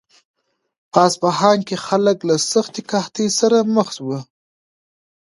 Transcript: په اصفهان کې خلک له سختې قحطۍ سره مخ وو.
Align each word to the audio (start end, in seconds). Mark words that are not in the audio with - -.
په 0.91 0.99
اصفهان 1.07 1.59
کې 1.67 1.75
خلک 1.87 2.17
له 2.29 2.35
سختې 2.51 2.81
قحطۍ 2.91 3.27
سره 3.39 3.57
مخ 3.75 3.89
وو. 4.07 4.19